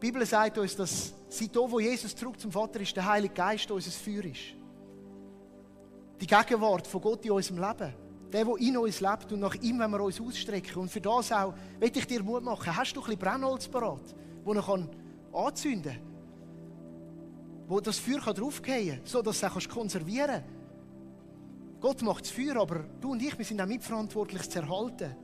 [0.00, 3.70] Die Bibel sagt uns, dass seit wo Jesus zurück zum Vater ist, der Heilige Geist
[3.70, 4.54] unser Feuer ist.
[6.18, 7.94] Die Gegenwart von Gott in unserem Leben.
[8.32, 10.76] Der, der in uns lebt und nach ihm wenn wir uns ausstrecken.
[10.76, 14.14] Und für das auch, will ich dir Mut machen, hast du ein bisschen Brennholz parat,
[14.46, 14.88] das er
[15.34, 16.02] anzünden kann?
[17.68, 20.60] Wo das Feuer draufgehen kann, sodass du es konservieren kannst.
[21.82, 25.14] Gott macht das Feuer, aber du und ich, wir sind auch mitverantwortlich, es zu erhalten.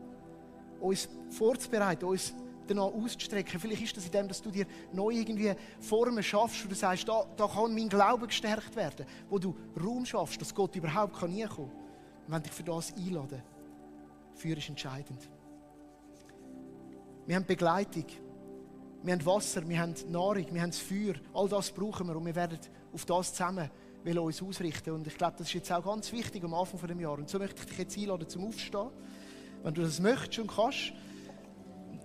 [0.80, 2.34] Uns vorzubereiten, uns
[2.66, 3.60] danach auszustrecken.
[3.60, 7.08] Vielleicht ist das in dem, dass du dir neu irgendwie Formen schaffst, wo du sagst,
[7.08, 9.06] da, da kann mein Glaube gestärkt werden.
[9.28, 11.80] Wo du Raum schaffst, dass Gott überhaupt kann nie kommen kann.
[12.28, 13.42] Wenn dich für das einladen.
[14.34, 15.28] Feuer ist entscheidend.
[17.26, 18.06] Wir haben Begleitung.
[19.02, 21.14] Wir haben Wasser, wir haben Nahrung, wir haben das Feuer.
[21.32, 22.58] All das brauchen wir und wir werden
[22.92, 23.70] auf das zusammen
[24.06, 24.92] will uns ausrichten.
[24.92, 27.18] Und ich glaube, das ist jetzt auch ganz wichtig am Anfang des Jahres.
[27.18, 28.88] Und so möchte ich dich jetzt einladen zum Aufstehen.
[29.62, 30.92] Wenn du das möchtest und kannst,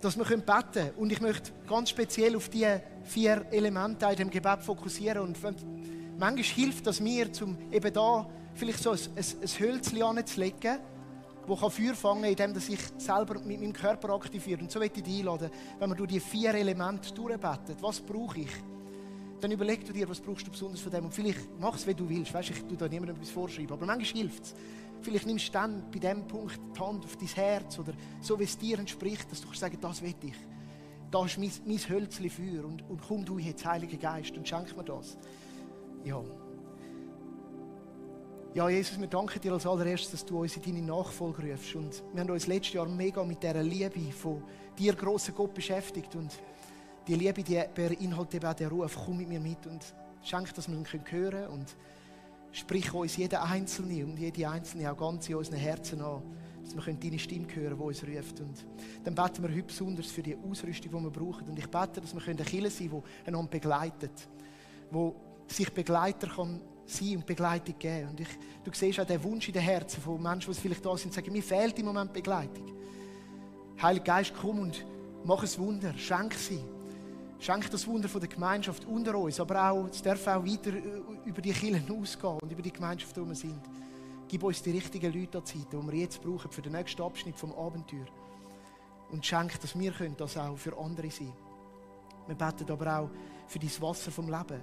[0.02, 0.90] dass wir beten können.
[0.96, 2.66] Und ich möchte ganz speziell auf die
[3.04, 5.22] vier Elemente in dem Gebet fokussieren.
[5.22, 5.38] Und
[6.18, 10.78] manchmal hilft das mir, um eben da vielleicht so ein, ein, ein Hölzchen anzulegen,
[11.48, 14.60] das Feuer fangen kann, indem ich selber mit meinem Körper aktiviere.
[14.60, 17.76] Und so möchte ich dich einladen, wenn wir durch die vier Elemente durchbeten.
[17.80, 18.50] Was brauche ich?
[19.42, 21.04] dann überleg du dir, was brauchst du besonders von dem.
[21.04, 22.32] Und vielleicht mach es, wie du willst.
[22.32, 23.72] Weißt, ich tue da niemandem etwas vorschreiben.
[23.72, 24.54] Aber manchmal hilft es.
[25.02, 28.44] Vielleicht nimmst du dann bei diesem Punkt die Hand auf dein Herz oder so, wie
[28.44, 30.34] es dir entspricht, dass du kannst sagen, das will ich.
[31.10, 34.74] Da ist mein, mein Hölzchen Feuer und, und komm du jetzt, Heiliger Geist, und schenk
[34.76, 35.18] mir das.
[36.04, 36.22] Ja.
[38.54, 41.74] Ja, Jesus, wir danken dir als allererstes, dass du uns in deine Nachfolge rufst.
[41.74, 44.42] Und wir haben uns letztes Jahr mega mit dieser Liebe von
[44.78, 46.14] dir, grossen Gott, beschäftigt.
[46.14, 46.38] Und
[47.08, 49.82] die Liebe, die beinhaltet eben auch den Ruf, komm mit mir mit und
[50.22, 51.48] schenk, dass wir ihn hören können
[52.52, 56.22] sprich uns jeder Einzelne und jede Einzelne auch ganz in unseren Herzen an,
[56.62, 58.40] dass wir deine Stimme hören, die uns ruft.
[58.40, 58.66] Und
[59.04, 61.48] dann beten wir heute besonders für die Ausrüstung, die wir brauchen.
[61.48, 64.28] Und ich bete, dass wir eine Kirche sein können, die einander begleitet,
[64.90, 68.10] wo sich Begleiter kann sein und Begleitung geben.
[68.10, 68.28] Und ich,
[68.62, 71.32] du siehst auch den Wunsch in den Herzen von Menschen, die vielleicht da sind sagen,
[71.32, 72.70] mir fehlt im Moment Begleitung.
[73.80, 74.84] Heiliger Geist, komm und
[75.24, 76.60] mach ein Wunder, schenk sie.
[77.42, 81.02] Schenk das Wunder von der Gemeinschaft unter uns, aber auch, es darf auch weiter äh,
[81.24, 83.60] über die Kirchen ausgehen und über die Gemeinschaft, wo wir sind.
[84.28, 87.36] Gib uns die richtigen Leute an Zeit, die wir jetzt brauchen für den nächsten Abschnitt
[87.36, 88.06] vom Abenteuer.
[89.10, 91.32] Und schenk, dass wir können das auch für andere sein
[92.28, 93.10] Wir beten aber auch
[93.48, 94.60] für dein Wasser vom Leben,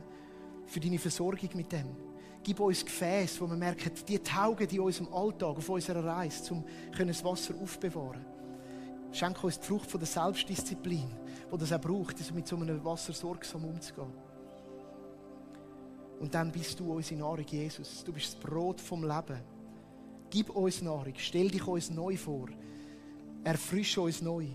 [0.65, 1.97] für deine Versorgung mit dem.
[2.41, 6.63] Gib uns Gefäß, wo wir merken, die taugen in unserem Alltag, auf unserer Reise, um
[6.97, 8.39] das Wasser aufbewahren.
[9.12, 11.10] Schenk uns die Frucht von der Selbstdisziplin
[11.49, 14.14] wo das auch braucht, mit so einem Wasser sorgsam umzugehen.
[16.20, 18.03] Und dann bist du unsere Nahrung, Jesus.
[18.03, 19.41] Du bist das Brot vom Leben.
[20.30, 22.47] Gib uns Nahrung, stell dich uns neu vor.
[23.43, 24.47] Erfrische uns neu.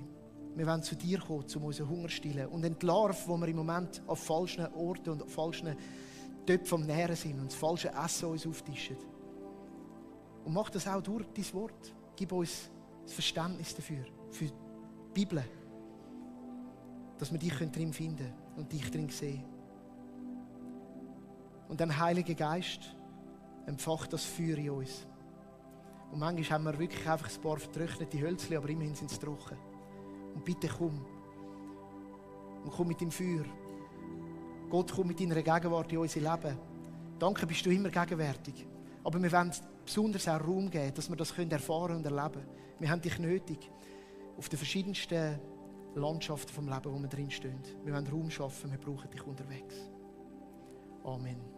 [0.55, 2.46] Wir wollen zu dir kommen, um unseren Hunger zu stillen.
[2.48, 5.74] Und entlarven, wo wir im Moment auf falschen Orten und auf falschen
[6.46, 8.96] Töpfen am Nähren sind und das falsche Essen uns auftischen.
[10.44, 11.94] Und mach das auch durch dein Wort.
[12.14, 12.70] Gib uns
[13.05, 14.05] das Verständnis dafür,
[14.35, 14.53] für die
[15.12, 15.45] Bibel
[17.18, 19.45] dass wir dich drin finden können und dich drin sehen.
[21.68, 22.95] Und dann, Heiliger Geist,
[23.66, 25.07] empfacht das Feuer in uns.
[26.12, 29.57] Und manchmal haben wir wirklich einfach ein paar vertrocknete Hölzchen, aber immerhin sind sie trocken.
[30.35, 31.05] Und bitte komm.
[32.64, 33.45] Und komm mit dem Feuer.
[34.68, 36.59] Gott, komm mit deiner Gegenwart in unser Leben.
[37.18, 38.66] Danke, bist du immer gegenwärtig.
[39.03, 39.53] Aber wir wollen
[39.85, 42.49] besonders auch Raum geben, dass wir das erfahren und erleben können.
[42.78, 43.70] Wir haben dich nötig.
[44.37, 45.39] Auf den verschiedensten
[45.95, 47.61] Landschaften vom Leben, wo wir drinstehen.
[47.85, 49.91] Wir wollen Raum schaffen, wir brauchen dich unterwegs.
[51.05, 51.53] Amen.